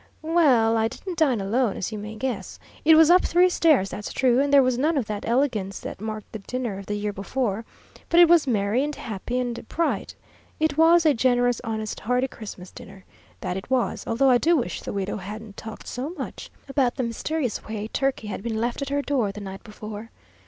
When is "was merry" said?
8.27-8.83